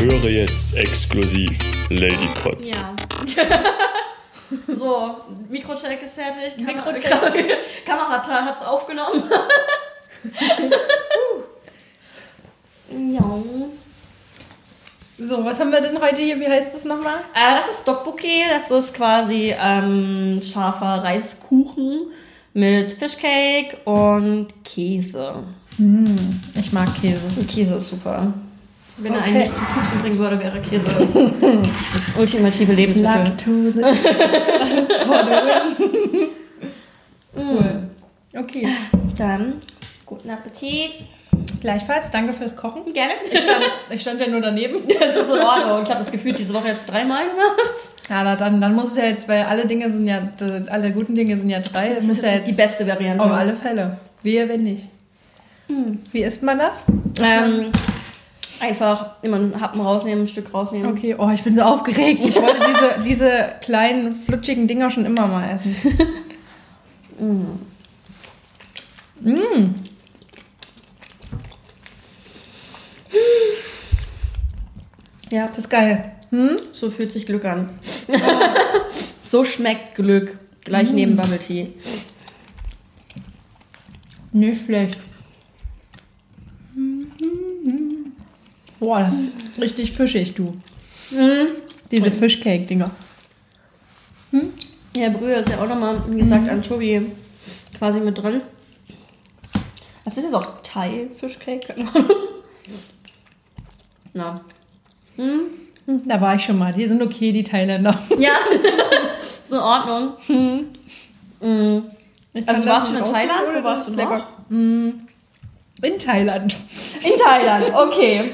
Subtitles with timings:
[0.00, 2.72] Höre jetzt exklusiv Lady Potts.
[2.72, 2.94] Ja.
[4.78, 5.16] so,
[5.48, 6.56] Mikrocheck ist fertig.
[6.56, 7.04] Kam Mikrocheck.
[7.84, 9.24] Kam Kamera hat es aufgenommen.
[13.14, 13.42] ja.
[15.20, 16.38] So, was haben wir denn heute hier?
[16.38, 17.16] Wie heißt das nochmal?
[17.34, 18.28] Äh, das ist Dokboke.
[18.48, 22.12] Das ist quasi ähm, scharfer Reiskuchen
[22.54, 25.42] mit Fishcake und Käse.
[26.54, 27.20] Ich mag Käse.
[27.48, 28.32] Käse ist super.
[29.00, 29.28] Wenn er Okay.
[29.28, 33.24] einen nicht zum Pupsen bringen würde, wäre Käse das ultimative Lebensmittel.
[33.24, 33.82] Laktose.
[34.76, 34.88] Das
[37.36, 37.88] cool.
[38.36, 38.68] Okay.
[39.16, 39.54] Dann
[40.06, 40.90] guten Appetit.
[41.60, 42.92] Gleichfalls, danke fürs Kochen.
[42.92, 43.12] Gerne.
[43.30, 44.78] Ich stand, ich stand ja nur daneben.
[44.86, 45.82] Das ist in Ordnung.
[45.82, 47.88] Ich habe das Gefühl, diese Woche jetzt dreimal gemacht.
[48.08, 50.20] Ja, na, dann, dann muss es ja jetzt, weil alle Dinge sind ja,
[50.70, 51.88] alle guten Dinge sind ja drei.
[51.92, 53.24] Es muss ja ist jetzt die beste Variante.
[53.24, 53.98] auf alle Fälle.
[54.22, 54.88] Wehe, wenn nicht.
[56.12, 56.82] Wie isst man das?
[57.20, 57.70] Ähm,
[58.60, 60.92] einfach immer einen Happen rausnehmen, ein Stück rausnehmen.
[60.92, 62.20] Okay, oh, ich bin so aufgeregt.
[62.24, 65.74] Ich wollte diese, diese kleinen, flutschigen Dinger schon immer mal essen.
[75.30, 76.12] Ja, Das ist geil.
[76.30, 76.58] Hm?
[76.72, 77.70] so fühlt sich Glück an.
[79.22, 80.38] so schmeckt Glück.
[80.64, 81.72] Gleich neben Bubble Tea.
[84.32, 84.98] Nicht schlecht.
[88.80, 90.54] Boah, das ist richtig fischig, du.
[91.90, 92.90] Diese Fischcake-Dinger.
[94.94, 97.06] Ja, Brühe ist ja auch nochmal, wie gesagt, Anchovy
[97.78, 98.42] quasi mit drin.
[100.04, 101.74] Das ist jetzt auch Thai-Fischcake.
[104.14, 104.40] Na.
[105.16, 105.40] Hm,
[106.06, 106.72] Da war ich schon mal.
[106.72, 107.98] Die sind okay, die Thailänder.
[108.18, 108.36] Ja,
[109.20, 110.12] ist in Ordnung.
[110.28, 111.84] Mhm.
[112.32, 113.40] Ich Also du warst schon in Thailand?
[113.50, 114.28] oder warst du lecker.
[114.48, 114.88] Mm,
[115.82, 116.54] In Thailand.
[117.02, 118.30] In Thailand, okay.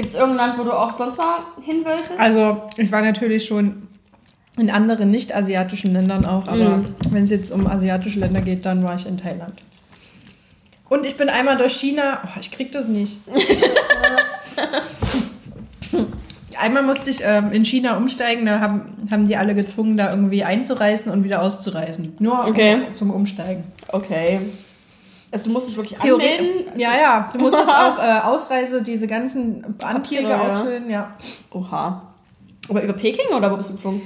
[0.00, 2.12] Gibt es irgendein Land, wo du auch sonst mal hin wolltest?
[2.18, 3.82] Also, ich war natürlich schon
[4.56, 6.94] in anderen nicht-asiatischen Ländern auch, aber Mhm.
[7.10, 9.52] wenn es jetzt um asiatische Länder geht, dann war ich in Thailand.
[10.88, 12.22] Und ich bin einmal durch China.
[12.24, 13.18] Oh, ich krieg das nicht.
[16.58, 20.44] einmal musste ich ähm, in China umsteigen, da haben, haben die alle gezwungen, da irgendwie
[20.44, 22.14] einzureisen und wieder auszureisen.
[22.18, 22.76] Nur Okay.
[22.88, 23.64] um, zum Umsteigen.
[23.88, 24.40] Okay.
[25.32, 26.68] Also du musst dich wirklich Theorie- anmelden?
[26.68, 27.30] Also Ja, ja.
[27.32, 31.14] Du musstest auch äh, Ausreise, diese ganzen Anträge Papiere, ausfüllen, ja.
[31.52, 32.02] Oha.
[32.68, 34.02] Aber über Peking oder wo bist du geflogen?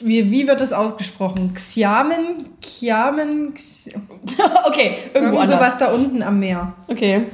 [0.00, 1.54] Wie, wie wird das ausgesprochen?
[1.54, 2.46] Xiamen?
[2.60, 3.54] Xiamen?
[3.54, 3.94] Xi-
[4.66, 5.74] okay, irgendwo Irgend anders.
[5.74, 6.74] sowas da unten am Meer.
[6.88, 7.26] Okay.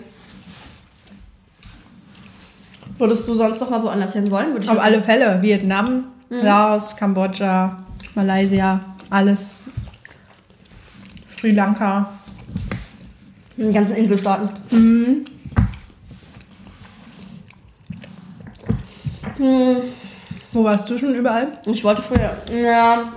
[2.99, 4.57] Würdest du sonst noch mal woanders hin wollen?
[4.69, 5.43] Auf alle Fälle.
[5.43, 7.83] Vietnam, Laos, Kambodscha,
[8.15, 9.65] Malaysia, alles.
[11.27, 12.13] Sri Lanka.
[13.57, 14.49] Die ganzen Inselstaaten.
[14.71, 15.25] Hm,
[20.53, 21.59] Wo warst du schon überall?
[21.67, 23.13] ich wollte früher, ja,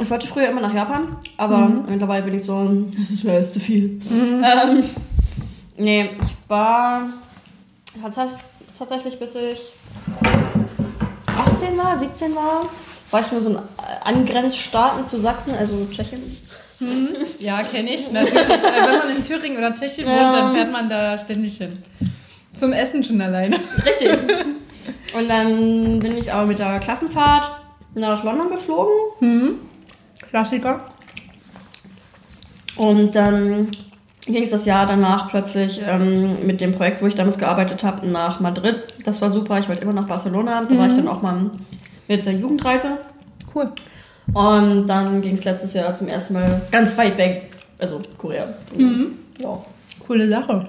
[0.00, 3.52] ich wollte früher immer nach Japan, aber mittlerweile bin ich so, das ist mir alles
[3.52, 3.98] zu viel.
[4.10, 4.84] Ähm,
[5.78, 7.04] nee, ich war
[8.14, 8.44] tats-
[8.78, 9.60] tatsächlich bis ich
[11.26, 12.62] 18 war, 17 war,
[13.12, 13.58] war ich nur so in
[14.04, 16.20] Angrenzstaaten zu Sachsen, also Tschechien.
[17.38, 18.10] Ja, kenne ich.
[18.10, 18.34] Natürlich.
[18.42, 20.32] Äh, Wenn man in Thüringen oder Tschechien wohnt, Ja.
[20.32, 21.82] dann fährt man da ständig hin.
[22.56, 23.56] Zum Essen schon alleine.
[23.86, 24.10] Richtig.
[25.14, 27.50] Und dann bin ich aber mit der Klassenfahrt
[27.94, 29.60] nach London geflogen.
[30.28, 30.80] Klassiker.
[32.76, 33.68] Und dann
[34.26, 38.06] ging es das Jahr danach plötzlich ähm, mit dem Projekt, wo ich damals gearbeitet habe,
[38.06, 38.82] nach Madrid.
[39.04, 39.58] Das war super.
[39.58, 40.62] Ich wollte immer nach Barcelona.
[40.68, 41.50] Da war ich dann auch mal
[42.08, 42.98] mit der Jugendreise.
[43.54, 43.72] Cool.
[44.32, 47.50] Und dann ging es letztes Jahr zum ersten Mal ganz weit weg.
[47.78, 48.46] Also Korea.
[49.38, 49.58] Ja.
[50.06, 50.68] Coole Sache.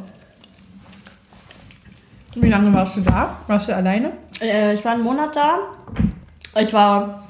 [2.35, 3.37] Wie lange warst du da?
[3.47, 4.13] Warst du alleine?
[4.41, 5.59] Äh, ich war einen Monat da.
[6.59, 7.23] Ich war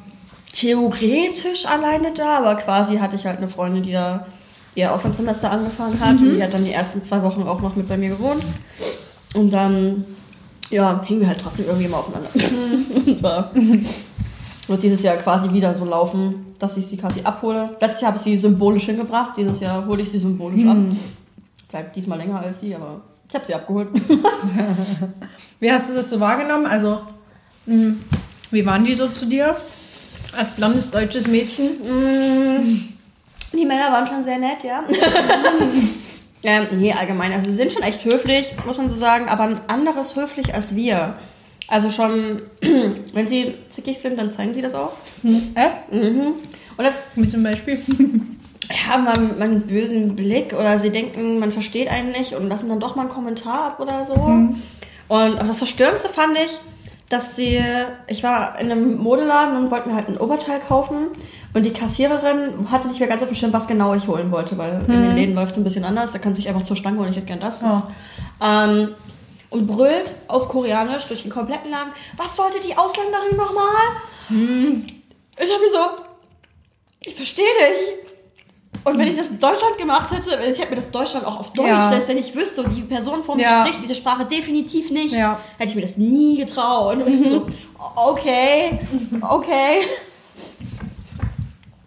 [0.54, 4.25] theoretisch alleine da, aber quasi hatte ich halt eine Freundin, die da
[4.75, 6.18] ihr Auslandssemester angefangen hat.
[6.19, 8.44] Und die hat dann die ersten zwei Wochen auch noch mit bei mir gewohnt.
[9.33, 10.06] Und dann,
[10.74, 12.30] ja, hingen wir halt trotzdem irgendwie immer aufeinander.
[13.06, 13.52] ja.
[14.68, 17.75] Wird dieses Jahr quasi wieder so laufen, dass ich sie quasi abhole.
[17.80, 20.78] Letztes Jahr habe ich sie symbolisch hingebracht, dieses Jahr hole ich sie symbolisch ab.
[21.70, 23.90] Bleibt diesmal länger als sie, aber ich habe sie abgeholt.
[25.60, 26.66] Wie hast du das so wahrgenommen?
[26.66, 27.00] Also,
[27.66, 27.94] mh,
[28.52, 29.56] wie waren die so zu dir?
[30.38, 31.72] Als blondes deutsches Mädchen.
[33.52, 34.84] Die Männer waren schon sehr nett, ja.
[36.44, 37.31] ähm, nee, allgemein.
[37.31, 40.75] Also sie sind schon echt höflich, muss man so sagen, aber ein anderes höflich als
[40.75, 41.16] wir.
[41.68, 42.42] Also schon,
[43.13, 44.94] wenn sie zickig sind, dann zeigen sie das auch.
[45.56, 45.69] Äh?
[46.75, 47.80] Und das, Wie zum Beispiel.
[48.88, 52.69] ja, man, man einen bösen Blick oder sie denken, man versteht einen nicht und lassen
[52.69, 54.13] dann doch mal einen Kommentar ab oder so.
[54.13, 56.60] Und aber das Verstörendste fand ich,
[57.13, 57.63] dass sie,
[58.07, 61.10] ich war in einem Modeladen und wollte mir halt ein Oberteil kaufen
[61.54, 64.57] und die Kassiererin hatte nicht mehr ganz auf dem Schirm, was genau ich holen wollte,
[64.57, 66.12] weil in den Läden läuft es ein bisschen anders.
[66.12, 67.60] Da kannst du dich einfach zur Stange holen, ich hätte gern das.
[67.60, 67.83] das
[68.42, 68.95] ähm,
[69.51, 73.86] und brüllt auf Koreanisch durch den kompletten Laden, was wollte die Ausländerin nochmal?
[75.38, 76.04] Ich habe mir so,
[77.01, 78.12] ich verstehe dich.
[78.85, 81.39] Und wenn ich das in Deutschland gemacht hätte, also ich hätte mir das Deutschland auch
[81.39, 81.89] auf Deutsch, Ja.
[81.89, 83.62] selbst wenn ich wüsste, die Person vor mir Ja.
[83.65, 85.39] spricht diese Sprache definitiv nicht, Ja.
[85.57, 86.97] hätte ich mir das nie getraut.
[86.97, 87.47] Und ich so,
[87.95, 88.80] okay,
[89.21, 89.81] okay.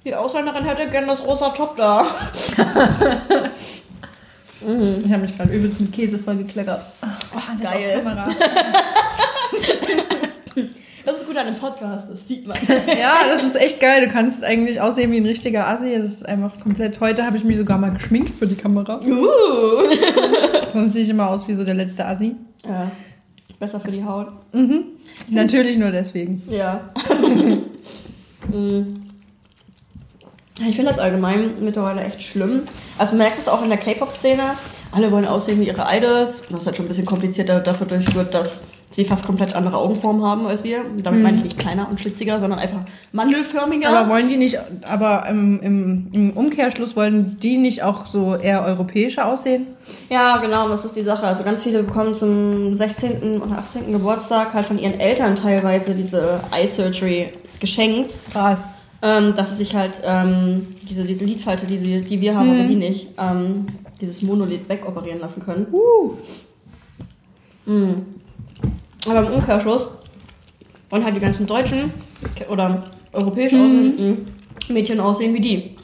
[0.05, 2.07] Die Ausländerin hätte gern das rosa Top da.
[4.61, 6.87] Ich habe mich gerade übelst mit Käse voll gekleckert.
[7.03, 7.97] Oh, Geil.
[7.99, 8.29] Auf Kamera.
[11.05, 12.57] Das ist gut an einem Podcast, das sieht man.
[12.99, 14.07] ja, das ist echt geil.
[14.07, 15.93] Du kannst eigentlich aussehen wie ein richtiger Assi.
[15.93, 17.01] Es ist einfach komplett.
[17.01, 19.01] Heute habe ich mich sogar mal geschminkt für die Kamera.
[19.05, 19.95] Uh.
[20.73, 22.37] Sonst sehe ich immer aus wie so der letzte Assi.
[22.67, 22.91] Ja,
[23.59, 24.29] besser für die Haut.
[25.29, 26.43] Natürlich nur deswegen.
[26.51, 26.91] Ja.
[28.49, 29.01] Mm.
[30.61, 32.63] ich finde das allgemein mittlerweile echt schlimm.
[32.97, 34.53] Also man merkt es auch in der K-Pop-Szene.
[34.93, 38.35] Alle wollen aussehen wie ihre Idols, was halt schon ein bisschen komplizierter dafür durch wird,
[38.35, 38.63] dass
[38.97, 40.79] sie fast komplett andere Augenformen haben als wir.
[41.03, 42.81] Damit meine ich nicht kleiner und schlitziger, sondern einfach
[43.13, 43.91] mandelförmiger.
[43.91, 44.59] Aber wollen die nicht,
[44.89, 49.67] aber im, im, im Umkehrschluss wollen die nicht auch so eher europäischer aussehen?
[50.09, 51.27] Ja, genau, das ist die Sache.
[51.27, 53.43] Also ganz viele bekommen zum 16.
[53.43, 53.93] und 18.
[53.93, 57.29] Geburtstag halt von ihren Eltern teilweise diese Eye Surgery
[57.61, 58.17] geschenkt.
[58.33, 58.65] Krass.
[59.03, 62.65] Ähm, dass sie sich halt ähm, diese, diese Lidfalte, die, sie, die wir haben, aber
[62.65, 63.67] die nicht, ähm,
[64.01, 65.67] dieses Monolith wegoperieren lassen können.
[67.67, 67.99] Mm.
[69.09, 69.89] Aber im Umkehrschluss
[70.91, 71.93] wollen halt die ganzen Deutschen
[72.49, 74.27] oder europäisch aussehenden
[74.69, 75.77] Mädchen aussehen wie die.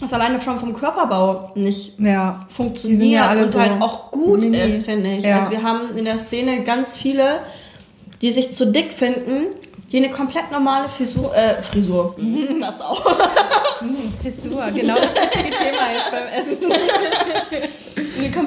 [0.00, 2.46] Was alleine schon vom Körperbau nicht Ja.
[2.48, 4.58] funktioniert ja und so halt auch gut mini.
[4.58, 5.24] ist, finde ich.
[5.24, 5.38] Ja.
[5.40, 7.40] Also wir haben in der Szene ganz viele,
[8.22, 9.46] die sich zu dick finden,
[9.90, 12.14] die eine komplett normale Frisur, äh, Frisur,
[12.60, 13.02] das auch,
[14.22, 16.58] Fissur, genau das richtige Thema jetzt beim Essen.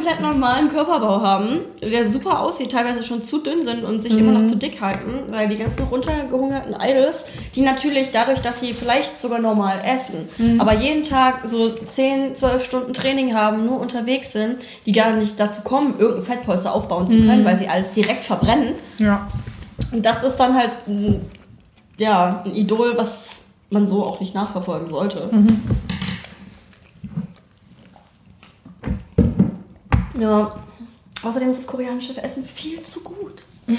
[0.02, 4.32] komplett normalen Körperbau haben, der super aussieht, teilweise schon zu dünn sind und sich immer
[4.32, 7.26] noch zu dick halten, weil die ganzen runtergehungerten Idols,
[7.56, 10.28] die natürlich dadurch, dass sie vielleicht sogar normal essen,
[10.60, 15.40] aber jeden Tag so 10, 12 Stunden Training haben, nur unterwegs sind, die gar nicht
[15.40, 18.76] dazu kommen, irgendein Fettpolster aufbauen zu können, weil sie alles direkt verbrennen.
[18.98, 19.28] Ja.
[19.92, 21.26] Und das ist dann halt ein,
[21.98, 25.30] ja, ein Idol, was man so auch nicht nachverfolgen sollte.
[30.20, 30.54] Ja.
[31.24, 33.44] Außerdem ist das koreanische Essen viel zu gut.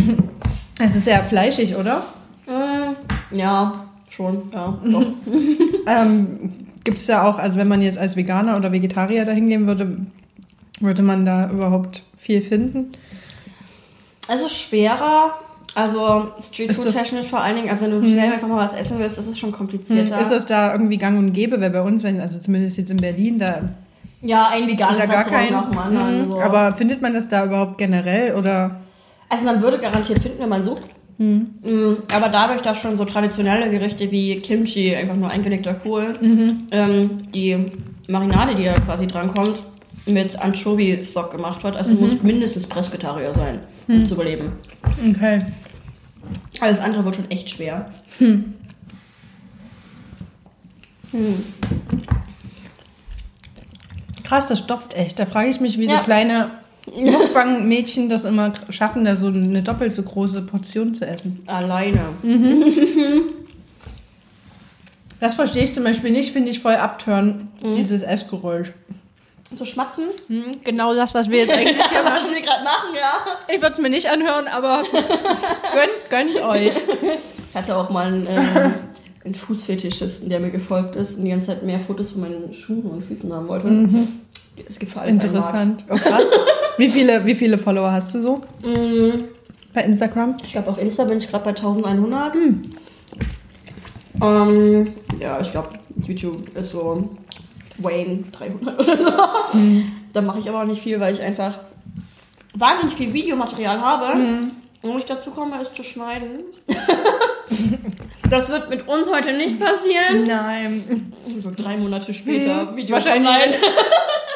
[0.78, 2.02] Es ist sehr fleischig, oder?
[2.46, 4.76] Mm, ja, schon, ja.
[5.86, 6.52] Ähm,
[6.82, 9.98] Gibt es da auch, also wenn man jetzt als Veganer oder Vegetarier dahin gehen würde,
[10.80, 12.92] würde man da überhaupt viel finden?
[14.28, 15.34] also schwerer.
[15.74, 18.72] Also Ist Streetfood das- technisch vor allen Dingen, also wenn du schnell einfach mal was
[18.74, 20.20] essen willst, ist es schon komplizierter.
[20.20, 21.60] Ist das da irgendwie gang und gäbe?
[21.60, 23.60] Weil bei uns, wenn, also zumindest jetzt in Berlin, da
[24.22, 25.52] ja, ein veganes ist ja gar kein.
[25.52, 26.22] nach dem anderen.
[26.22, 26.30] Mhm.
[26.30, 26.40] so.
[26.40, 28.80] Aber findet man das da überhaupt generell oder?
[29.28, 30.82] Also man würde garantiert finden, wenn man sucht.
[31.18, 31.42] Mm,
[32.12, 36.16] Aber dadurch, dass schon so traditionelle Gerichte wie Kimchi, einfach nur eingelegter Kohl,
[36.70, 37.70] ähm, die
[38.08, 39.62] Marinade, die da quasi drankommt,
[40.06, 44.52] mit Anchovy-Stock gemacht wird, also muss mindestens Presketarier sein, um zu überleben.
[45.10, 45.42] Okay.
[46.60, 47.90] Alles andere wird schon echt schwer.
[54.24, 55.18] Krass, das stopft echt.
[55.18, 55.98] Da frage ich mich, wie Ja.
[55.98, 56.50] so kleine
[56.94, 61.42] Mukbang-Mädchen das immer schaffen, da so eine doppelt so große Portion zu essen.
[61.46, 62.00] Alleine.
[65.20, 67.76] Das verstehe ich zum Beispiel nicht, finde ich voll abtören, Mhm.
[67.76, 68.72] dieses Essgeräusch.
[69.54, 70.06] So schmatzen?
[70.64, 72.24] Genau das, was wir jetzt eigentlich hier machen.
[72.24, 73.12] Was wir gerade machen, ja.
[73.54, 74.82] Ich würde es mir nicht anhören, aber
[75.72, 76.74] gönnt, gönnt euch.
[76.76, 78.74] Ich hatte auch mal einen, ähm,
[79.24, 82.82] einen Fußfetischisten, der mir gefolgt ist und die ganze Zeit mehr Fotos von meinen Schuhen
[82.82, 83.88] und Füßen haben wollte.
[84.68, 85.12] Es gibt für alles.
[85.12, 85.84] Interessant.
[85.88, 86.22] Oh, krass.
[86.78, 89.22] Wie viele, wie viele Follower hast du so Mm,
[89.74, 90.36] bei Instagram?
[90.44, 92.34] Ich glaube, auf Insta bin ich gerade bei 1100.
[94.20, 95.70] Ähm, ja, ich glaube,
[96.04, 97.08] YouTube ist so
[97.78, 99.12] Wayne 300 oder so.
[100.12, 101.58] Da mache ich aber auch nicht viel, weil ich einfach
[102.54, 104.12] wahnsinnig viel Videomaterial habe.
[104.82, 106.40] Und wenn ich dazu komme, es zu schneiden.
[108.32, 110.24] Das wird mit uns heute nicht passieren.
[110.26, 111.12] Nein.
[111.38, 112.74] So drei Monate später.
[112.74, 113.28] Video Wahrscheinlich.
[113.30, 113.56] online.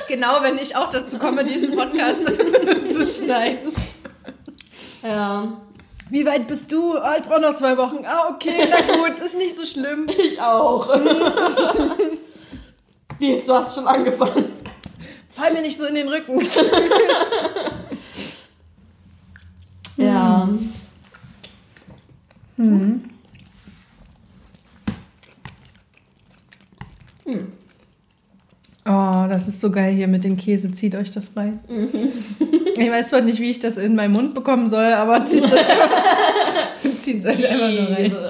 [0.08, 2.20] Genau, wenn ich auch dazu komme, diesen Podcast
[2.92, 3.72] zu schneiden.
[5.02, 5.60] Ja,
[6.10, 6.96] Wie weit bist du?
[6.96, 8.04] Ah, ich brauche noch zwei Wochen.
[8.06, 10.08] Ah, okay, na gut, ist nicht so schlimm.
[10.08, 10.88] ich auch.
[13.18, 14.44] Wie jetzt, du hast schon angefangen.
[15.30, 16.46] Fall mir nicht so in den Rücken.
[19.96, 20.48] Ja.
[28.88, 30.70] Oh, das ist so geil hier mit dem Käse.
[30.70, 31.58] Zieht euch das rein.
[32.76, 35.52] Ich weiß zwar nicht, wie ich das in meinen Mund bekommen soll, aber zieht es
[37.26, 38.14] euch, einfach nur rein.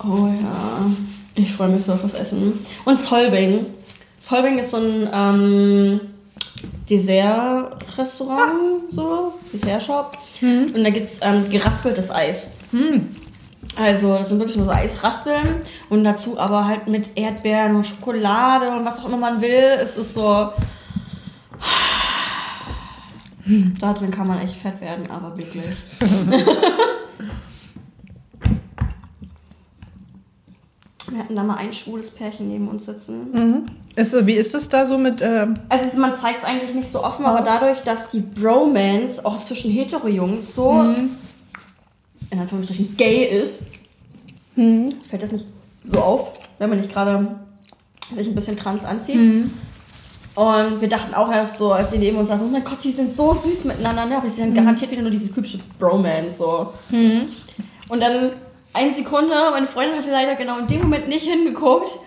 [0.00, 0.86] Oh ja.
[1.34, 2.52] Ich freue mich so auf das Essen.
[2.84, 3.66] Und Solving.
[4.20, 6.00] Solving ist so ein ähm,
[6.88, 10.16] Dessert-Restaurant, so, Dessert-Shop.
[10.40, 12.50] Und da gibt es ähm, geraspeltes Eis.
[13.76, 18.70] Also, das sind wirklich nur so Eisraspeln und dazu aber halt mit Erdbeeren und Schokolade
[18.70, 19.78] und was auch immer man will.
[19.80, 20.50] Es ist so.
[23.80, 25.64] Da drin kann man echt fett werden, aber wirklich.
[31.10, 33.70] Wir hatten da mal ein schwules Pärchen neben uns sitzen.
[33.96, 35.22] Ist, so- wie ist das da so mit.
[35.22, 39.42] Äh, Also man zeigt es eigentlich nicht so offen, aber dadurch, dass die Bromance auch
[39.42, 40.84] zwischen Hetero-Jungs so
[42.30, 43.60] in Anführungsstrichen gay ist,
[44.54, 45.46] fällt das nicht
[45.84, 47.36] so auf, wenn man nicht gerade
[48.14, 49.16] sich ein bisschen trans anzieht.
[50.34, 52.92] Und wir dachten auch erst so, als sie neben uns saßen, oh mein Gott, die
[52.92, 54.18] sind so süß miteinander, ne?
[54.18, 56.38] aber sie haben garantiert wieder nur diese typische Bromance.
[56.38, 56.72] So.
[57.88, 58.32] Und dann
[58.72, 61.98] eine Sekunde, meine Freundin hatte leider genau in dem Moment nicht hingeguckt,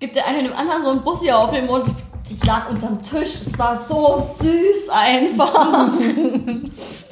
[0.00, 1.84] gibt der eine dem anderen so einen Bussi auf den Mund.
[2.30, 5.92] Ich lag unterm Tisch, es war so süß einfach.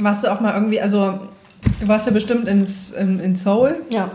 [0.00, 0.80] warst du auch mal irgendwie.
[0.80, 1.14] Also,
[1.80, 3.76] du warst ja bestimmt ins, in, in Seoul.
[3.90, 4.10] ja.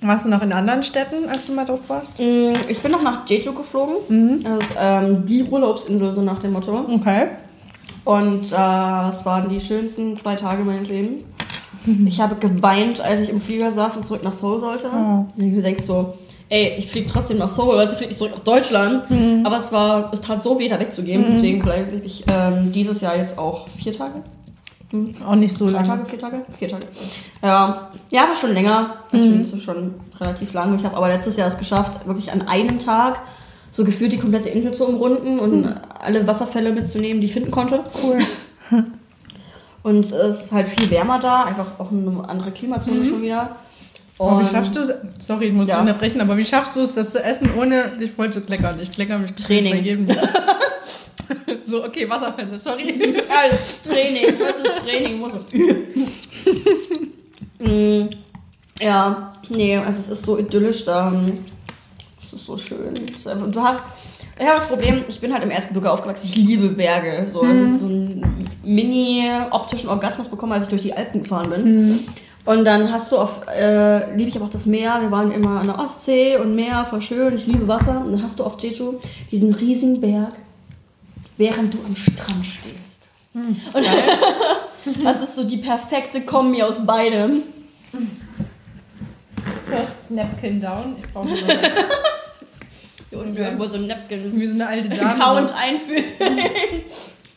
[0.00, 2.18] Warst du noch in anderen Städten, als du mal dort warst?
[2.18, 4.42] Mm, Ich bin noch nach Jeju geflogen.
[4.42, 6.84] Das ist ähm, die Urlaubsinsel, so nach dem Motto.
[6.90, 7.28] Okay.
[8.04, 11.22] Und äh, es waren die schönsten zwei Tage meines Lebens.
[12.06, 14.88] Ich habe geweint, als ich im Flieger saß und zurück nach Seoul sollte.
[14.90, 16.14] Und du denkst so,
[16.48, 19.04] ey, ich fliege trotzdem nach Seoul, also ich fliege zurück nach Deutschland.
[19.44, 21.24] Aber es war, es tat so weh, da wegzugehen.
[21.28, 24.22] Deswegen bleibe ich ähm, dieses Jahr jetzt auch vier Tage.
[25.26, 25.88] Auch nicht so Drei lange.
[25.88, 26.44] Tage, vier Tage?
[26.58, 26.86] Vier Tage.
[27.42, 28.94] Ja, ja aber schon länger.
[29.10, 30.76] Natürlich ist es schon relativ lang.
[30.76, 33.20] Ich habe aber letztes Jahr es geschafft, wirklich an einem Tag
[33.70, 37.80] so gefühlt die komplette Insel zu umrunden und alle Wasserfälle mitzunehmen, die ich finden konnte.
[38.02, 38.18] Cool.
[39.82, 43.56] Und es ist halt viel wärmer da, einfach auch eine andere Klimazone schon wieder.
[44.18, 44.92] Oh, wie Und schaffst du es?
[45.26, 45.80] Sorry, ich muss Ja.
[45.80, 48.78] unterbrechen, aber wie schaffst du es, das zu essen, ohne dich voll zu kleckern?
[48.80, 49.82] Ich klecker mich Training.
[49.84, 50.06] jedem.
[51.64, 52.82] so, okay, Wasserfälle, sorry.
[52.90, 55.82] Ist Training, das ist Training, muss es üben.
[57.60, 58.08] Mm,
[58.80, 61.10] ja, nee, also es ist so idyllisch da.
[62.22, 62.92] Es ist so schön.
[63.16, 63.80] Ist einfach, du hast,
[64.38, 67.26] ich habe das Problem, ich bin halt im Erzgebirge aufgewachsen, ich liebe Berge.
[67.30, 72.00] So, also so einen mini-optischen Orgasmus bekommen, als ich durch die Alpen gefahren bin.
[72.44, 75.00] Und dann hast du auf, äh, liebe ich aber auch das Meer.
[75.00, 77.34] Wir waren immer an der Ostsee und Meer, voll schön.
[77.34, 78.02] Ich liebe Wasser.
[78.04, 78.98] Und dann hast du auf Jeju
[79.30, 80.34] diesen riesigen Berg,
[81.38, 83.00] während du am Strand stehst.
[83.32, 83.60] Und
[85.04, 87.42] das ist so die perfekte Kombi aus beidem.
[89.66, 90.96] First Napkin down.
[91.02, 91.28] Ich brauche
[93.10, 94.38] Hier unten irgendwo so ein Napkin.
[94.38, 95.18] wie so eine alte Dame.
[95.18, 96.04] Count einführen.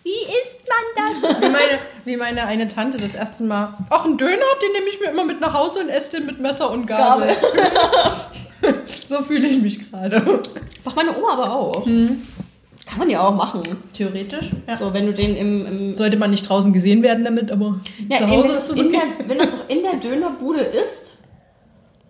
[0.04, 1.42] Wie isst man das?
[1.42, 3.74] Wie meine, wie meine eine Tante das erste Mal.
[3.90, 6.40] Ach, ein Döner, den nehme ich mir immer mit nach Hause und esse den mit
[6.40, 7.28] Messer und Gabel.
[7.30, 8.84] Gabel.
[9.06, 10.42] so fühle ich mich gerade.
[10.84, 11.86] Macht meine Oma aber auch.
[11.86, 13.62] Kann man ja auch machen.
[13.94, 14.52] Theoretisch.
[14.66, 14.78] Ja.
[14.78, 18.18] So, wenn du den im, im Sollte man nicht draußen gesehen werden damit, aber Ja,
[18.18, 19.02] zu Hause ist das in okay.
[19.20, 21.18] der, wenn das noch in der Dönerbude ist,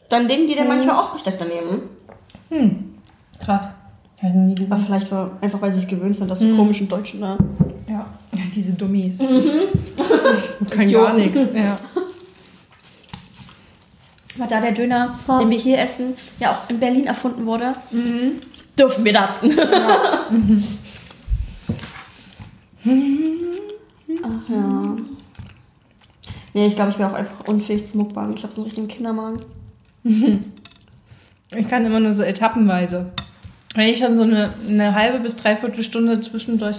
[0.09, 1.89] dann legen die dir manchmal auch Besteck daneben.
[3.43, 3.65] Krass.
[4.19, 4.71] Hätte nie gesehen.
[4.71, 7.37] Aber vielleicht war einfach, weil sie es gewöhnt sind, dass wir komischen Deutschen da.
[7.87, 8.05] Ja.
[8.33, 9.19] ja, diese Dummies.
[10.69, 11.39] Können gar nichts.
[11.53, 11.77] Ja.
[14.37, 17.73] Weil da der Döner, den wir hier essen, ja auch in Berlin erfunden wurde,
[18.77, 19.39] dürfen wir das.
[24.23, 24.97] Ach ja.
[26.53, 28.35] Nee, ich glaube, ich wäre auch einfach unfähig zum Mukbang.
[28.35, 29.41] Ich habe so einen richtigen Kindermagen.
[30.03, 33.11] Ich kann immer nur so etappenweise.
[33.77, 36.77] Wenn ich dann so eine, eine halbe bis dreiviertel Stunde zwischendurch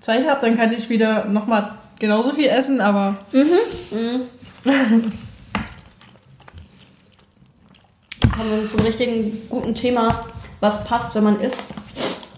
[0.00, 3.16] Zeit habe, dann kann ich wieder nochmal genauso viel essen, aber
[8.36, 10.20] Kommen wir zum richtigen guten Thema,
[10.60, 11.60] was passt, wenn man isst.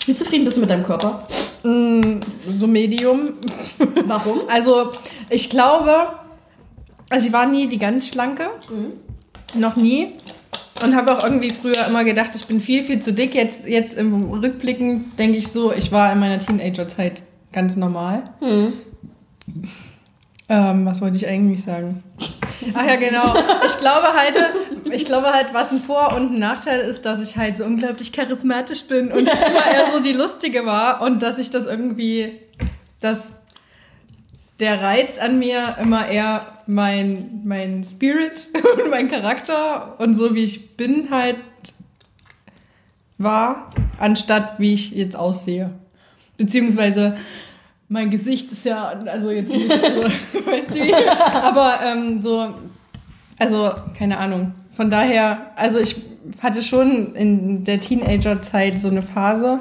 [0.06, 1.26] Wie zufrieden bist du mit deinem Körper?
[1.64, 3.32] Mm, So Medium.
[4.06, 4.42] Warum?
[4.48, 4.92] Also,
[5.30, 6.10] ich glaube,
[7.10, 8.50] also ich war nie die ganz schlanke.
[9.54, 10.12] Noch nie.
[10.82, 13.34] Und habe auch irgendwie früher immer gedacht, ich bin viel, viel zu dick.
[13.34, 18.24] Jetzt, jetzt im Rückblicken denke ich so, ich war in meiner Teenagerzeit ganz normal.
[20.48, 22.02] Ähm, was wollte ich eigentlich sagen?
[22.74, 23.34] Ach ja, genau.
[23.66, 24.36] Ich glaube halt,
[24.92, 28.12] ich glaube halt, was ein Vor- und ein Nachteil ist, dass ich halt so unglaublich
[28.12, 32.38] charismatisch bin und immer eher so die Lustige war und dass ich das irgendwie,
[33.00, 33.40] dass
[34.60, 38.48] der Reiz an mir immer eher mein, mein Spirit
[38.84, 41.36] und mein Charakter und so wie ich bin halt
[43.18, 45.70] war, anstatt wie ich jetzt aussehe.
[46.36, 47.16] Beziehungsweise
[47.88, 49.78] mein Gesicht ist ja, also jetzt nicht so,
[50.50, 52.54] weißt du wie, aber ähm, so,
[53.38, 54.54] also keine Ahnung.
[54.70, 55.96] Von daher, also ich
[56.42, 59.60] hatte schon in der Teenagerzeit so eine Phase,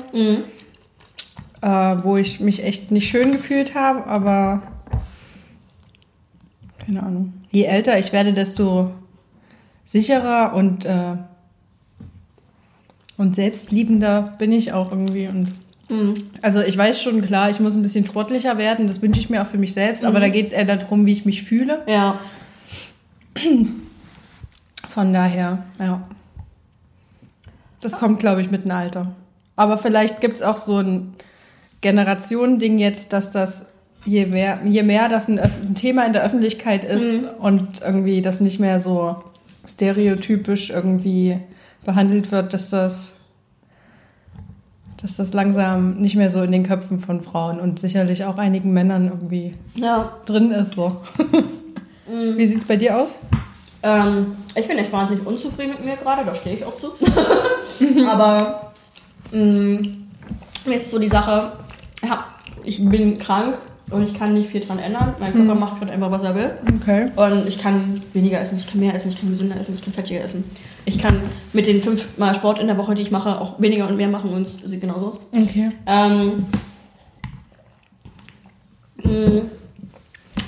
[1.62, 1.68] äh,
[2.04, 4.64] wo ich mich echt nicht schön gefühlt habe, aber
[6.86, 7.34] keine Ahnung.
[7.52, 8.92] Je älter ich werde, desto
[9.86, 11.16] sicherer und, äh,
[13.18, 15.28] und selbstliebender bin ich auch irgendwie.
[15.28, 15.54] Und
[16.42, 19.44] also ich weiß schon, klar, ich muss ein bisschen sportlicher werden, das wünsche ich mir
[19.44, 21.84] auch für mich selbst, aber da geht es eher darum, wie ich mich fühle.
[21.88, 22.20] Ja.
[24.90, 26.08] Von daher, ja.
[27.82, 29.12] Das kommt, glaube ich, mit dem Alter.
[29.56, 31.14] Aber vielleicht gibt es auch so ein
[31.82, 33.68] Generationending jetzt, dass das,
[34.06, 38.40] je mehr, je mehr das ein, ein Thema in der Öffentlichkeit ist und irgendwie das
[38.40, 39.16] nicht mehr so
[39.68, 41.40] stereotypisch irgendwie
[41.86, 43.14] behandelt wird, dass das,
[45.02, 48.74] dass das langsam nicht mehr so in den Köpfen von Frauen und sicherlich auch einigen
[48.74, 50.14] Männern irgendwie Ja.
[50.26, 50.74] drin ist.
[50.74, 50.98] So.
[52.08, 53.18] Wie sieht es bei dir aus?
[53.82, 56.92] Ähm, ich bin echt wahnsinnig unzufrieden mit mir gerade, da stehe ich auch zu.
[58.08, 58.72] Aber
[59.32, 59.80] mh,
[60.66, 61.52] mir ist so die Sache,
[62.04, 62.26] ja,
[62.64, 63.58] ich bin krank
[63.92, 65.14] und ich kann nicht viel dran ändern.
[65.20, 66.52] Mein Körper macht gerade einfach, was er will.
[66.82, 67.12] Okay.
[67.16, 69.94] Und ich kann weniger essen, ich kann mehr essen, ich kann gesünder essen, ich kann
[69.94, 70.44] fettiger essen.
[70.86, 71.22] Ich kann
[71.54, 74.32] mit den fünfmal Sport in der Woche, die ich mache, auch weniger und mehr machen
[74.34, 75.20] und es sieht genauso aus.
[75.32, 75.72] Okay.
[75.86, 76.46] Ähm,
[79.04, 79.42] mh,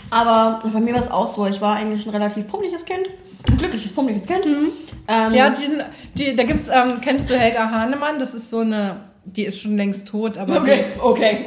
[0.09, 3.07] aber bei mir war es auch so, ich war eigentlich ein relativ pummeliges Kind.
[3.47, 4.45] Ein glückliches, pummeliges Kind.
[5.07, 5.83] Ähm, Ja, die sind,
[6.15, 8.19] die, da gibt's, ähm, kennst du Helga Hahnemann?
[8.19, 11.45] Das ist so eine, die ist schon längst tot, aber Okay, okay.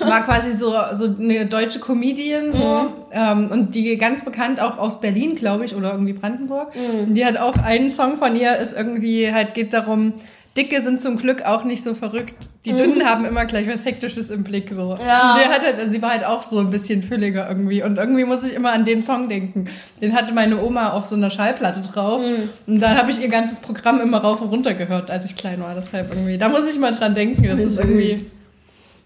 [0.00, 5.00] War quasi so, so eine deutsche Comedian so, ähm, und die ganz bekannt auch aus
[5.00, 6.72] Berlin, glaube ich, oder irgendwie Brandenburg.
[7.06, 10.14] Und die hat auch einen Song von ihr, ist irgendwie halt geht darum,
[10.56, 12.34] Dicke sind zum Glück auch nicht so verrückt.
[12.64, 14.68] Die Dünnen haben immer gleich was Hektisches im Blick.
[14.74, 14.96] So.
[15.00, 15.32] Ja.
[15.32, 17.84] Und der hat halt, also sie war halt auch so ein bisschen fülliger irgendwie.
[17.84, 19.68] Und irgendwie muss ich immer an den Song denken.
[20.02, 22.20] Den hatte meine Oma auf so einer Schallplatte drauf.
[22.66, 25.60] Und dann habe ich ihr ganzes Programm immer rauf und runter gehört, als ich klein
[25.60, 25.74] war.
[25.74, 27.44] Deshalb irgendwie, da muss ich mal dran denken.
[27.44, 28.26] Das ist irgendwie.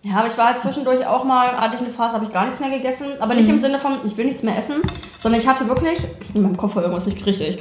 [0.05, 2.45] Ja, aber ich war halt zwischendurch auch mal, hatte ich eine Phase, habe ich gar
[2.45, 3.07] nichts mehr gegessen.
[3.21, 4.83] Aber nicht im Sinne von, ich will nichts mehr essen,
[5.21, 5.99] sondern ich hatte wirklich,
[6.35, 7.59] in meinem Kopf war irgendwas nicht richtig.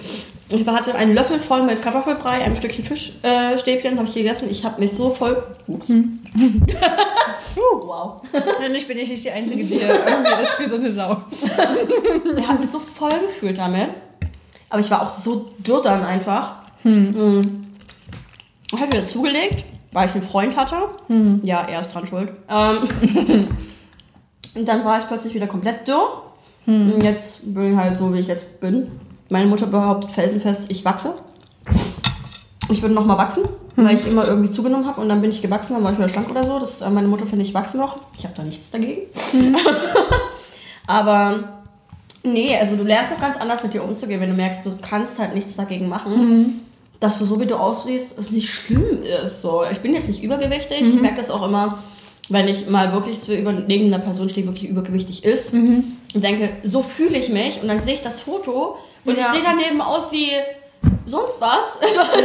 [0.49, 4.49] Ich hatte einen Löffel voll mit Kartoffelbrei, ein Stückchen Fischstäbchen, äh, habe ich gegessen.
[4.49, 5.41] Ich habe mich so voll.
[5.67, 5.89] Ups.
[5.89, 6.01] uh,
[7.56, 8.21] wow.
[8.75, 11.21] Ich bin ich nicht die Einzige, die irgendwie ist wie so eine Sau.
[12.38, 13.89] Ich habe mich so voll gefühlt damit.
[14.69, 16.56] Aber ich war auch so dürr dann einfach.
[16.82, 17.41] Hm.
[18.73, 20.75] Ich habe wieder zugelegt, weil ich einen Freund hatte.
[21.43, 22.32] Ja, er ist dran schuld.
[22.49, 22.77] Ähm,
[24.56, 26.23] und dann war ich plötzlich wieder komplett dürr.
[26.65, 28.91] Und jetzt bin ich halt so, wie ich jetzt bin.
[29.29, 31.13] Meine Mutter behauptet felsenfest, ich wachse.
[32.69, 33.43] Ich würde noch mal wachsen,
[33.75, 36.10] weil ich immer irgendwie zugenommen habe und dann bin ich gewachsen, dann war ich wieder
[36.10, 36.60] schlank oder so.
[36.60, 37.97] Das, äh, meine Mutter finde ich wachse noch.
[38.17, 39.01] Ich habe da nichts dagegen.
[40.88, 41.43] Aber
[42.23, 45.19] nee, also du lernst doch ganz anders mit dir umzugehen, wenn du merkst, du kannst
[45.19, 46.65] halt nichts dagegen machen.
[47.04, 49.42] Dass du so wie du aussiehst, es nicht schlimm ist.
[49.42, 50.80] So, ich bin jetzt nicht übergewichtig.
[50.80, 51.80] Ich merke das auch immer,
[52.30, 55.98] wenn ich mal wirklich zu über, neben einer Person stehe, die wirklich übergewichtig ist und
[56.16, 59.26] denke, so fühle ich mich und dann sehe ich das Foto und Ja.
[59.26, 60.30] ich sehe daneben aus wie
[61.06, 61.78] sonst was.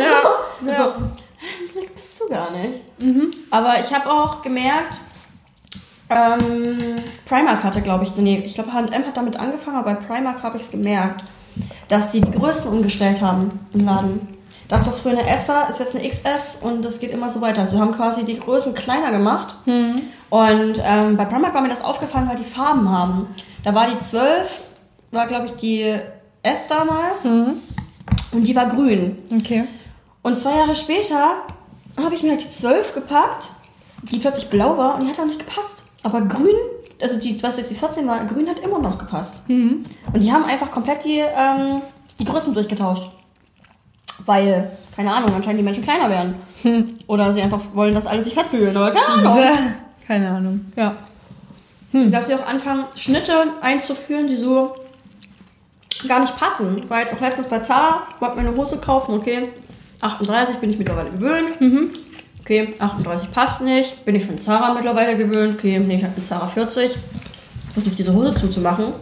[0.65, 0.85] Ja,
[1.73, 2.81] So, so bist du gar nicht.
[3.51, 5.01] Aber ich habe auch gemerkt,
[6.09, 10.43] ähm, Primark hatte, glaube ich, nee, ich glaube H&M hat damit angefangen, aber bei Primark
[10.45, 11.25] habe ich es gemerkt,
[11.89, 14.38] dass die die Größen umgestellt haben im Laden.
[14.69, 17.41] Das, was früher eine S war, ist jetzt eine XS und das geht immer so
[17.41, 17.65] weiter.
[17.65, 19.55] Sie haben quasi die Größen kleiner gemacht.
[20.31, 23.27] Und ähm, bei Primark war mir das aufgefallen, weil die Farben haben.
[23.65, 24.61] Da war die 12,
[25.11, 25.97] war glaube ich die
[26.43, 27.25] S damals
[28.33, 29.19] und die war grün.
[29.35, 29.65] Okay.
[30.23, 31.45] Und zwei Jahre später
[31.99, 33.51] habe ich mir halt die 12 gepackt,
[34.03, 35.83] die plötzlich blau war und die hat auch nicht gepasst.
[36.03, 36.55] Aber grün,
[37.01, 39.41] also die, was jetzt die 14 war, grün hat immer noch gepasst.
[40.13, 41.81] Und die haben einfach komplett die, ähm,
[42.19, 43.11] die Größen durchgetauscht.
[44.29, 46.35] Weil, keine Ahnung, anscheinend die Menschen kleiner werden.
[47.07, 49.59] Oder sie einfach wollen, dass alle sich fett fühlen, oder keine Ahnung.
[50.07, 50.73] Keine Ahnung.
[50.75, 50.97] Ja.
[51.93, 54.75] Dass sie auch anfangen, Schnitte einzuführen, die so
[56.07, 56.79] gar nicht passen.
[56.79, 59.49] Ich war jetzt auch letztens bei Zara, wollte mir eine Hose kaufen, okay.
[60.01, 61.51] 38 bin ich mittlerweile gewöhnt.
[62.41, 64.05] Okay, 38 passt nicht.
[64.07, 65.57] Bin ich von Zara mittlerweile gewöhnt.
[65.59, 66.97] Okay, nehme ich eine Zara 40.
[67.75, 68.95] Versuche diese Hose zuzumachen.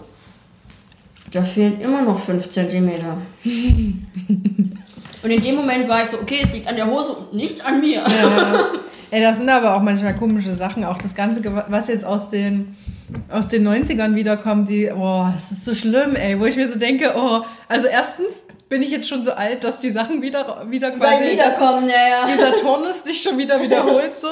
[1.31, 2.91] Da fehlen immer noch 5 cm.
[5.23, 7.65] Und in dem Moment war ich so, okay, es liegt an der Hose und nicht
[7.65, 8.05] an mir.
[9.11, 10.85] Ey, das sind aber auch manchmal komische Sachen.
[10.85, 12.77] Auch das Ganze, was jetzt aus den,
[13.31, 16.79] aus den 90ern wiederkommt, die, boah, das ist so schlimm, ey, wo ich mir so
[16.79, 20.91] denke, oh, also erstens bin ich jetzt schon so alt, dass die Sachen wieder, wieder
[20.91, 22.27] quasi, Weil wiederkommen, ja, ja.
[22.27, 24.29] dieser Turnus sich schon wieder wiederholt, so.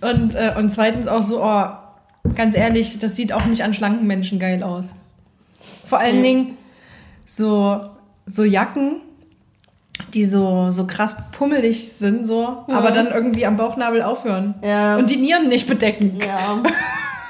[0.00, 1.64] Und, äh, und zweitens auch so, oh,
[2.34, 4.94] ganz ehrlich, das sieht auch nicht an schlanken Menschen geil aus.
[5.86, 6.28] Vor allen Nee.
[6.28, 6.56] Dingen
[7.26, 7.80] so,
[8.26, 9.02] so Jacken,
[10.14, 14.54] die so, so krass pummelig sind, so, aber dann irgendwie am Bauchnabel aufhören.
[14.62, 14.96] Ja.
[14.96, 16.18] Und die Nieren nicht bedecken.
[16.20, 16.58] Ja.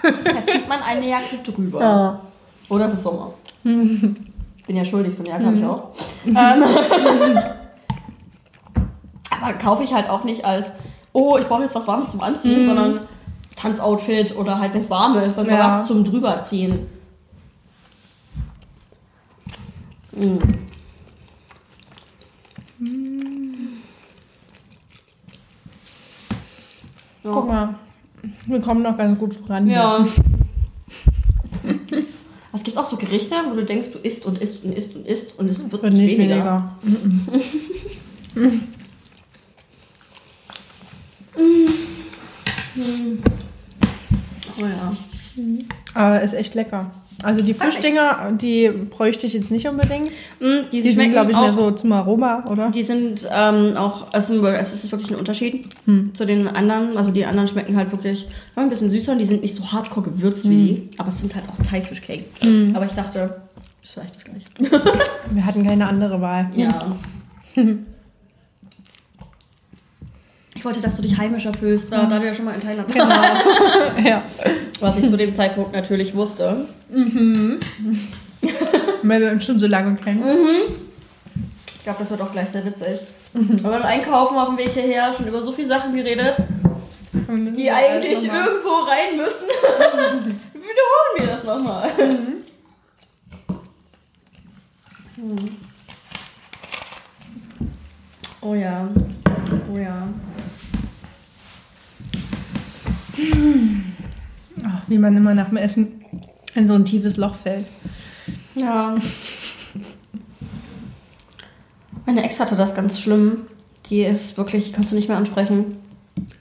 [0.02, 2.22] Da zieht man eine Jacke drüber.
[2.68, 3.34] Oder es ist Sommer.
[3.62, 3.70] Ich
[4.66, 5.90] bin ja schuldig, so eine Jacke habe ich auch.
[6.26, 7.38] Ähm,
[9.30, 10.72] aber kaufe ich halt auch nicht als,
[11.12, 12.98] oh, ich brauche jetzt was Warmes zum Anziehen, sondern
[13.54, 15.66] Tanzoutfit oder halt, wenn es warm ist, was Ja.
[15.68, 16.86] was zum drüberziehen.
[22.82, 23.78] Mm.
[27.24, 27.30] Ja.
[27.32, 27.74] Guck mal,
[28.46, 29.66] wir kommen noch ganz gut voran.
[29.66, 29.74] hier.
[29.76, 30.06] Ja.
[32.54, 35.06] Es gibt auch so Gerichte, wo du denkst, du isst und isst und isst und
[35.06, 36.74] isst und es wird, Wird nicht nicht weniger.
[36.82, 38.60] weniger.
[44.60, 44.92] Oh ja.
[45.94, 46.90] Aber ist echt lecker.
[47.22, 50.10] Also die Fischdinger, die bräuchte ich jetzt nicht unbedingt.
[50.40, 52.70] Mm, Die sind, schmecken glaube ich, mehr auch- so zum Aroma, oder?
[52.70, 56.14] Die sind ähm, auch, es ist, es ist wirklich ein Unterschied Hm.
[56.14, 56.96] zu den anderen.
[56.96, 60.10] Also die anderen schmecken halt wirklich ein bisschen süßer und die sind nicht so hardcore
[60.10, 60.74] gewürzt wie die.
[60.76, 60.88] Hm.
[60.98, 62.24] Aber es sind halt auch Thai-Fischcake.
[62.74, 63.40] Aber ich dachte,
[63.82, 64.82] ist vielleicht das gleiche.
[65.30, 66.50] Wir hatten keine andere Wahl.
[66.56, 66.96] Ja.
[70.62, 72.94] Ich wollte, dass du dich heimischer fühlst, da, da du ja schon mal in Thailand
[72.94, 73.98] warst.
[74.06, 74.22] ja.
[74.78, 76.68] Was ich zu dem Zeitpunkt natürlich wusste.
[79.02, 80.22] Weil wir uns schon so lange kennen.
[81.66, 83.00] Ich glaube, das wird auch gleich sehr witzig.
[83.32, 86.36] Wir haben einkaufen auf dem Weg hierher schon über so viele Sachen geredet,
[87.12, 89.48] die eigentlich irgendwo rein müssen.
[90.52, 91.90] Wiederholen wir das nochmal.
[95.16, 95.48] Hm.
[98.40, 98.88] Oh ja.
[99.74, 100.06] Oh ja.
[104.64, 106.04] Ach, wie man immer nach dem Essen
[106.54, 107.66] in so ein tiefes Loch fällt.
[108.54, 108.94] Ja.
[112.06, 113.46] Meine Ex hatte das ganz schlimm.
[113.88, 115.76] Die ist wirklich, die kannst du nicht mehr ansprechen.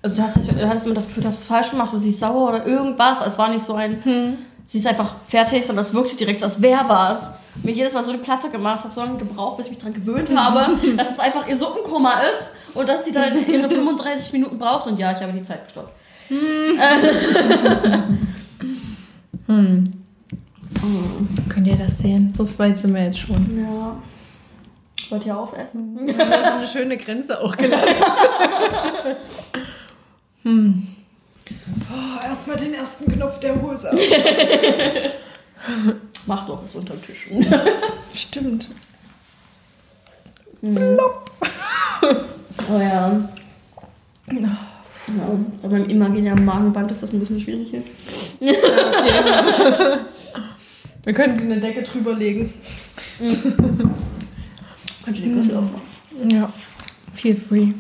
[0.02, 2.10] Also du, hast, du hattest immer das Gefühl, du hast es falsch gemacht oder sie
[2.10, 3.22] ist sauer oder irgendwas.
[3.26, 6.62] Es war nicht so ein, sie ist einfach fertig, sondern es wirkte direkt so, als
[6.62, 7.32] wäre was.
[7.64, 9.80] Mir jedes Mal so eine Platte gemacht, es hat so lange gebraucht, bis ich mich
[9.80, 14.34] daran gewöhnt habe, dass es einfach ihr Suppenkoma ist und dass sie dann ihre 35
[14.34, 14.88] Minuten braucht.
[14.88, 15.94] Und ja, ich habe die Zeit gestoppt.
[21.50, 22.34] Könnt ihr das sehen?
[22.36, 23.62] So weit sind wir jetzt schon.
[23.62, 24.02] Ja.
[25.10, 26.00] Wollt ihr aufessen?
[26.08, 27.96] Wir haben so eine schöne Grenze auch gelassen.
[30.44, 30.88] hm.
[31.92, 33.92] Oh, Erstmal den ersten Knopf der Hose.
[36.28, 37.28] Mach doch, ist unterm Tisch.
[38.14, 38.70] Stimmt.
[40.62, 40.70] Oh
[42.80, 43.20] ja.
[45.08, 45.40] Ja.
[45.62, 47.84] Bei meinem imaginären Magenband ist das ein bisschen schwierig hier.
[51.04, 52.54] Wir können sie eine Decke drüber legen.
[53.20, 56.30] Könnt ihr den Griffel aufmachen?
[56.30, 56.54] Ja.
[57.14, 57.74] Feel free.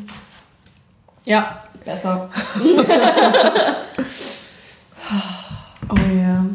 [1.25, 2.29] Ja, besser.
[5.89, 6.45] oh ja.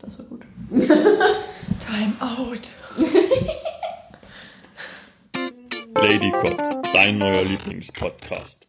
[0.00, 0.42] Das war gut.
[0.70, 2.70] Time out.
[6.02, 8.66] Lady Kotz, dein neuer Lieblingspodcast.